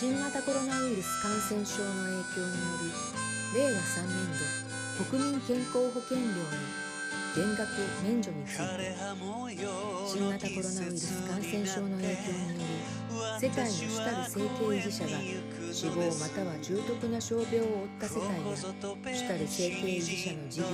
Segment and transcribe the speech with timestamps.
[0.00, 2.80] 新型コロナウイルス感染症の影響によ
[3.52, 4.16] り令和3年
[4.96, 6.48] 度国民健康保険料の
[7.36, 7.68] 減額
[8.02, 8.96] 免除について
[10.08, 15.10] 新型コロナウイルス感染症の影響により世帯の主たる生計維持者が
[15.70, 20.66] 死亡または重篤な傷病を負った世帯や主たる生計維持者の事業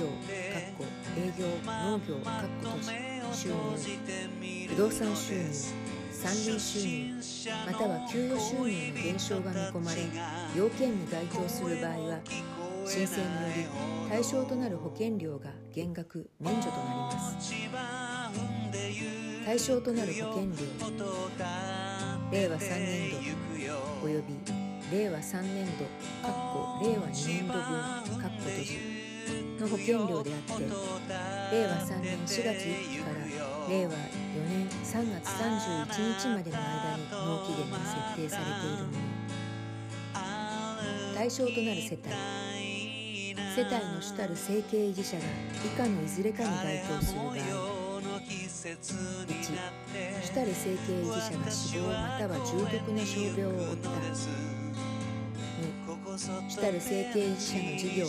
[1.19, 2.15] 営業農業
[2.63, 7.13] 都市収入不動産収入山林収入
[7.67, 10.01] または給与収入の減少が見込まれ
[10.55, 12.19] 要件に該当する場合は
[12.85, 17.53] 申請により対象となる保険料が減額免除となります。
[19.47, 20.55] 対象となる保険料
[22.31, 23.17] 令和3年度
[24.03, 24.35] および
[24.97, 25.85] 令和3年度
[26.83, 27.61] 令和2年度分
[28.39, 28.77] 閉じ
[29.57, 30.63] の保険料であって
[31.55, 33.15] 令和3年4月1日から
[33.69, 33.95] 令和4
[34.49, 34.66] 年
[35.47, 38.99] 31日までの間に納期限が設定されているもの。
[41.15, 42.03] 対象となる世帯。
[43.55, 45.23] 世帯の主たる生計維持者が
[45.65, 47.33] 以下のいずれかに該当する場合。
[47.33, 47.39] 1
[50.21, 53.89] 主たる生計維持者が死亡または重篤な傷病を負った。
[55.57, 58.05] 主たる生計維持者の事業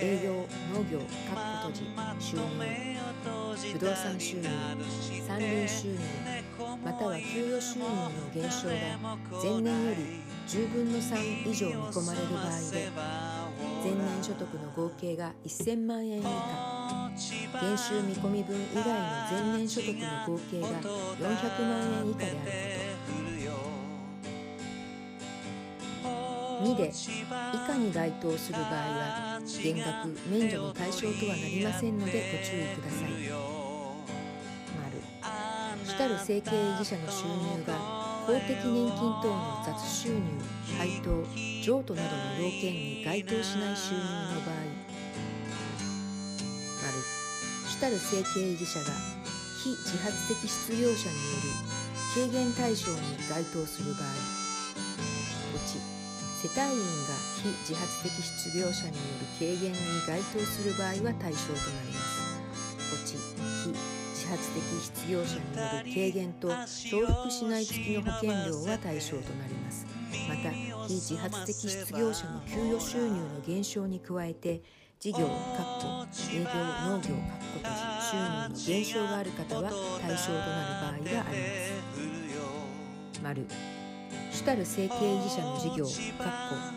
[0.00, 0.32] 営業
[0.72, 1.84] 農業閉じ
[2.18, 2.42] 収入
[3.72, 4.48] 不動産収入
[5.26, 5.98] 山林収入
[6.82, 8.74] または給与収入の減少が
[9.42, 12.90] 前年より10分の3以上見込まれる場合で
[13.82, 17.10] 前年所得の合計が1000万円以下
[17.60, 18.92] 減収見込み分以外の
[19.30, 23.39] 前年所得の合計が400万円以下であること。
[26.60, 26.92] 2で以
[27.66, 33.10] 下に該当する場合は減額免除の対象とはなりませんのでご注意ください。
[34.76, 35.00] 丸
[35.86, 37.74] 主たる生計維持者の収入が
[38.26, 40.20] 公的年金等の雑収入
[40.78, 41.24] 配当
[41.64, 44.00] 譲渡などの要件に該当しない収入
[44.34, 44.54] の場合。
[46.82, 46.92] 丸
[47.68, 48.86] 主たる生計維持者が
[49.64, 51.48] 非自発的失業者による
[52.14, 54.04] 軽減対象に該当する場合。
[55.66, 55.99] 1
[56.40, 57.12] 世帯員が
[57.42, 59.78] 非自発的失業者による軽減に
[60.08, 62.16] 該当する場合は対象となります。
[63.04, 63.18] 非
[64.14, 69.84] 自発的失業者による軽減と重複しない付きの保険料は対象となります。
[70.30, 70.50] また
[70.88, 74.62] 非自発的失業者の給与収入の減少に加えて
[74.98, 75.28] 事業営業
[76.88, 79.70] 農業収入の減少がある方は
[80.00, 81.44] 対象となる場合がありま
[83.12, 83.20] す。
[83.22, 83.46] 丸。
[84.40, 85.84] 主たる生計維持者の事業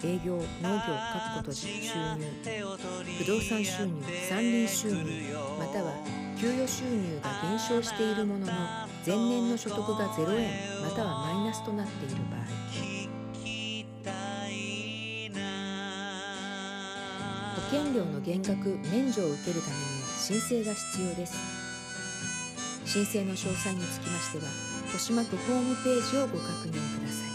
[0.03, 0.91] 営業農業
[1.37, 2.19] 閉じ収入
[3.17, 5.05] 不動産収入山林収入
[5.57, 5.93] または
[6.37, 8.51] 給与収入が減少しているものの
[9.07, 10.51] 前年の所得が0円
[10.81, 12.43] またはマイナスとなっている場合。
[17.55, 21.37] 保険料の減額免除を受けるためには申請が必要です。
[22.85, 24.43] 申請の詳細につきましては
[24.87, 27.32] 豊島区ホームページをご確認ください。